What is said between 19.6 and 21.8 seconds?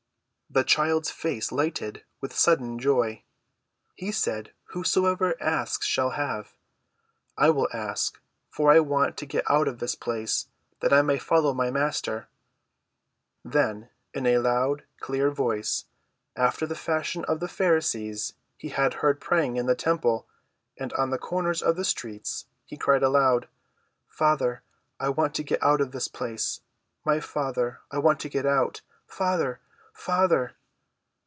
the temple and on the corners of